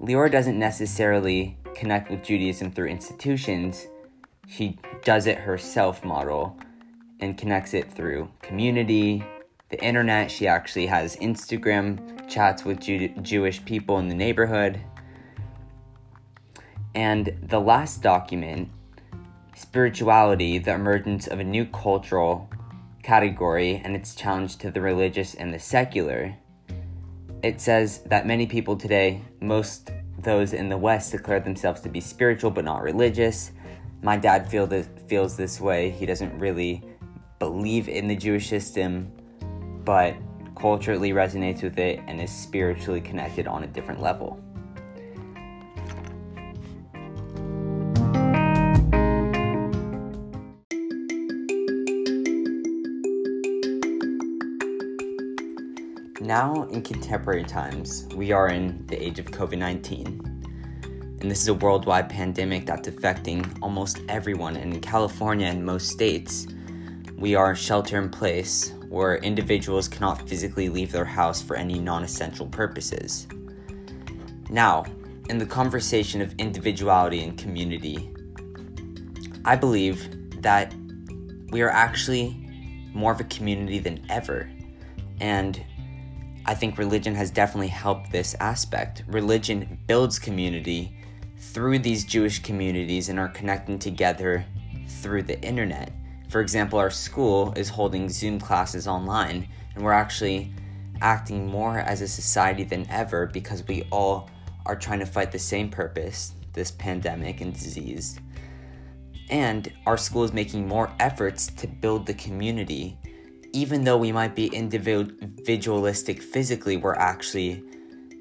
Leora 0.00 0.30
doesn't 0.30 0.58
necessarily 0.58 1.58
connect 1.74 2.10
with 2.10 2.22
Judaism 2.22 2.70
through 2.70 2.88
institutions, 2.88 3.86
she 4.50 4.78
does 5.04 5.26
it 5.26 5.38
herself 5.38 6.04
model 6.04 6.58
and 7.20 7.38
connects 7.38 7.72
it 7.72 7.90
through 7.90 8.28
community, 8.42 9.24
the 9.68 9.82
internet. 9.82 10.30
She 10.30 10.48
actually 10.48 10.86
has 10.86 11.16
Instagram 11.16 12.28
chats 12.28 12.64
with 12.64 12.80
Jew- 12.80 13.14
Jewish 13.22 13.64
people 13.64 13.98
in 13.98 14.08
the 14.08 14.14
neighborhood. 14.14 14.80
And 16.94 17.36
the 17.42 17.60
last 17.60 18.02
document, 18.02 18.70
Spirituality, 19.60 20.56
the 20.56 20.72
emergence 20.72 21.26
of 21.26 21.38
a 21.38 21.44
new 21.44 21.66
cultural 21.66 22.48
category 23.02 23.80
and 23.84 23.94
its 23.94 24.14
challenge 24.14 24.56
to 24.56 24.70
the 24.70 24.80
religious 24.80 25.34
and 25.34 25.52
the 25.52 25.58
secular. 25.58 26.34
It 27.42 27.60
says 27.60 27.98
that 28.06 28.26
many 28.26 28.46
people 28.46 28.74
today, 28.74 29.20
most 29.40 29.90
those 30.18 30.54
in 30.54 30.70
the 30.70 30.78
West, 30.78 31.12
declare 31.12 31.40
themselves 31.40 31.82
to 31.82 31.90
be 31.90 32.00
spiritual 32.00 32.50
but 32.50 32.64
not 32.64 32.82
religious. 32.82 33.52
My 34.02 34.16
dad 34.16 34.50
feel 34.50 34.66
this, 34.66 34.88
feels 35.08 35.36
this 35.36 35.60
way. 35.60 35.90
He 35.90 36.06
doesn't 36.06 36.38
really 36.38 36.82
believe 37.38 37.86
in 37.86 38.08
the 38.08 38.16
Jewish 38.16 38.48
system, 38.48 39.12
but 39.84 40.16
culturally 40.56 41.12
resonates 41.12 41.62
with 41.62 41.78
it 41.78 42.00
and 42.06 42.18
is 42.18 42.30
spiritually 42.30 43.02
connected 43.02 43.46
on 43.46 43.62
a 43.62 43.66
different 43.66 44.00
level. 44.00 44.42
Now, 56.30 56.62
in 56.70 56.82
contemporary 56.82 57.42
times, 57.42 58.06
we 58.14 58.30
are 58.30 58.50
in 58.50 58.86
the 58.86 59.04
age 59.04 59.18
of 59.18 59.26
COVID 59.26 59.58
19. 59.58 61.18
And 61.20 61.28
this 61.28 61.42
is 61.42 61.48
a 61.48 61.54
worldwide 61.54 62.08
pandemic 62.08 62.66
that's 62.66 62.86
affecting 62.86 63.44
almost 63.60 64.00
everyone. 64.08 64.54
And 64.54 64.74
in 64.74 64.80
California 64.80 65.48
and 65.48 65.66
most 65.66 65.88
states, 65.88 66.46
we 67.18 67.34
are 67.34 67.56
shelter 67.56 67.98
in 67.98 68.10
place 68.10 68.74
where 68.88 69.16
individuals 69.16 69.88
cannot 69.88 70.28
physically 70.28 70.68
leave 70.68 70.92
their 70.92 71.04
house 71.04 71.42
for 71.42 71.56
any 71.56 71.80
non 71.80 72.04
essential 72.04 72.46
purposes. 72.46 73.26
Now, 74.50 74.84
in 75.28 75.38
the 75.38 75.46
conversation 75.46 76.22
of 76.22 76.32
individuality 76.38 77.24
and 77.24 77.36
community, 77.36 78.08
I 79.44 79.56
believe 79.56 80.08
that 80.42 80.72
we 81.50 81.60
are 81.62 81.70
actually 81.70 82.36
more 82.94 83.10
of 83.10 83.18
a 83.18 83.24
community 83.24 83.80
than 83.80 84.06
ever. 84.08 84.48
And 85.18 85.64
I 86.50 86.54
think 86.54 86.78
religion 86.78 87.14
has 87.14 87.30
definitely 87.30 87.68
helped 87.68 88.10
this 88.10 88.34
aspect. 88.40 89.04
Religion 89.06 89.78
builds 89.86 90.18
community 90.18 90.92
through 91.38 91.78
these 91.78 92.04
Jewish 92.04 92.42
communities 92.42 93.08
and 93.08 93.20
are 93.20 93.28
connecting 93.28 93.78
together 93.78 94.44
through 94.88 95.22
the 95.22 95.40
internet. 95.42 95.92
For 96.28 96.40
example, 96.40 96.80
our 96.80 96.90
school 96.90 97.52
is 97.56 97.68
holding 97.68 98.08
Zoom 98.08 98.40
classes 98.40 98.88
online, 98.88 99.46
and 99.76 99.84
we're 99.84 99.92
actually 99.92 100.52
acting 101.00 101.46
more 101.46 101.78
as 101.78 102.00
a 102.00 102.08
society 102.08 102.64
than 102.64 102.84
ever 102.90 103.26
because 103.26 103.64
we 103.68 103.84
all 103.92 104.28
are 104.66 104.74
trying 104.74 104.98
to 104.98 105.06
fight 105.06 105.30
the 105.30 105.38
same 105.38 105.70
purpose 105.70 106.32
this 106.54 106.72
pandemic 106.72 107.40
and 107.40 107.54
disease. 107.54 108.18
And 109.30 109.72
our 109.86 109.96
school 109.96 110.24
is 110.24 110.32
making 110.32 110.66
more 110.66 110.90
efforts 110.98 111.46
to 111.46 111.68
build 111.68 112.06
the 112.06 112.14
community. 112.14 112.98
Even 113.52 113.84
though 113.84 113.98
we 113.98 114.12
might 114.12 114.34
be 114.34 114.46
individualistic 114.46 116.22
physically, 116.22 116.76
we're 116.76 116.94
actually 116.94 117.62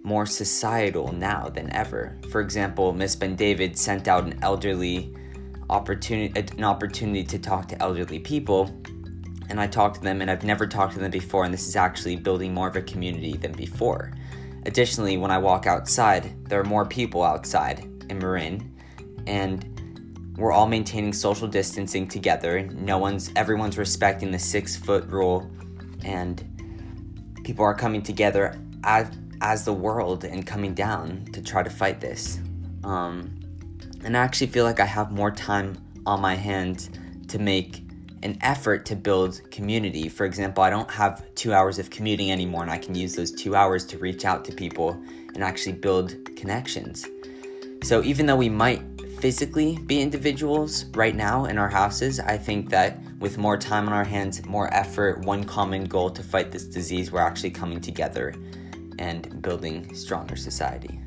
more 0.03 0.25
societal 0.25 1.11
now 1.11 1.49
than 1.49 1.71
ever. 1.73 2.17
For 2.31 2.41
example, 2.41 2.93
Miss 2.93 3.15
Ben 3.15 3.35
David 3.35 3.77
sent 3.77 4.07
out 4.07 4.23
an 4.23 4.39
elderly 4.41 5.13
opportunity 5.69 6.39
an 6.57 6.63
opportunity 6.63 7.23
to 7.23 7.37
talk 7.37 7.67
to 7.67 7.79
elderly 7.79 8.17
people 8.17 8.75
and 9.49 9.59
I 9.59 9.67
talked 9.67 9.97
to 9.97 10.01
them 10.01 10.21
and 10.21 10.29
I've 10.29 10.43
never 10.43 10.65
talked 10.67 10.93
to 10.93 10.99
them 10.99 11.11
before 11.11 11.43
and 11.43 11.53
this 11.53 11.67
is 11.67 11.75
actually 11.75 12.15
building 12.15 12.53
more 12.53 12.67
of 12.67 12.75
a 12.75 12.81
community 12.81 13.33
than 13.33 13.51
before. 13.51 14.11
Additionally, 14.65 15.17
when 15.17 15.31
I 15.31 15.37
walk 15.37 15.67
outside, 15.67 16.45
there 16.47 16.59
are 16.59 16.65
more 16.65 16.85
people 16.85 17.23
outside 17.23 17.87
in 18.09 18.19
Marin 18.19 18.75
and 19.27 19.78
we're 20.39 20.53
all 20.53 20.67
maintaining 20.67 21.11
social 21.11 21.47
distancing 21.47 22.07
together. 22.07 22.63
No 22.63 22.97
one's 22.97 23.31
everyone's 23.35 23.77
respecting 23.77 24.31
the 24.31 24.39
6 24.39 24.75
foot 24.77 25.05
rule 25.07 25.49
and 26.03 26.43
people 27.43 27.65
are 27.65 27.73
coming 27.73 28.01
together 28.01 28.59
as 28.83 29.11
as 29.41 29.65
the 29.65 29.73
world 29.73 30.23
and 30.23 30.45
coming 30.45 30.73
down 30.73 31.25
to 31.33 31.41
try 31.41 31.63
to 31.63 31.69
fight 31.69 32.01
this. 32.01 32.39
Um, 32.83 33.39
and 34.03 34.15
I 34.17 34.21
actually 34.21 34.47
feel 34.47 34.65
like 34.65 34.79
I 34.79 34.85
have 34.85 35.11
more 35.11 35.31
time 35.31 35.77
on 36.05 36.21
my 36.21 36.35
hands 36.35 36.89
to 37.27 37.39
make 37.39 37.83
an 38.21 38.37
effort 38.41 38.85
to 38.87 38.95
build 38.95 39.41
community. 39.49 40.09
For 40.09 40.25
example, 40.25 40.63
I 40.63 40.69
don't 40.69 40.91
have 40.91 41.23
two 41.35 41.53
hours 41.53 41.79
of 41.79 41.89
commuting 41.89 42.31
anymore, 42.31 42.63
and 42.63 42.71
I 42.71 42.77
can 42.77 42.95
use 42.95 43.15
those 43.15 43.31
two 43.31 43.55
hours 43.55 43.85
to 43.87 43.97
reach 43.97 44.25
out 44.25 44.43
to 44.45 44.51
people 44.51 44.91
and 45.33 45.43
actually 45.43 45.73
build 45.73 46.15
connections. 46.35 47.07
So, 47.83 48.03
even 48.03 48.25
though 48.25 48.35
we 48.35 48.49
might 48.49 48.81
physically 49.19 49.77
be 49.77 50.01
individuals 50.01 50.85
right 50.95 51.15
now 51.15 51.45
in 51.45 51.57
our 51.57 51.67
houses, 51.67 52.19
I 52.19 52.37
think 52.37 52.69
that 52.69 52.99
with 53.19 53.37
more 53.37 53.57
time 53.57 53.87
on 53.87 53.93
our 53.93 54.03
hands, 54.03 54.43
more 54.45 54.73
effort, 54.73 55.19
one 55.25 55.43
common 55.43 55.85
goal 55.85 56.09
to 56.11 56.23
fight 56.23 56.51
this 56.51 56.63
disease, 56.63 57.11
we're 57.11 57.19
actually 57.19 57.51
coming 57.51 57.81
together 57.81 58.33
and 58.97 59.41
building 59.41 59.93
stronger 59.93 60.35
society. 60.35 60.99